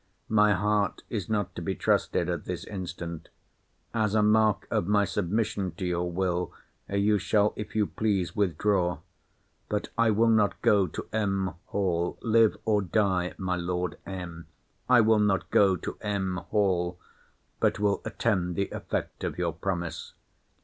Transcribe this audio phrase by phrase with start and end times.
[0.29, 3.29] My heart is not to be trusted at this instant.
[3.93, 6.51] As a mark of my submission to your will,
[6.89, 11.53] you shall, if you please, withdraw—but I will not go to M.
[11.65, 14.47] Hall—live or die my Lord M.
[14.89, 16.37] I will not go to M.
[16.49, 20.15] Hall—but will attend the effect of your promise.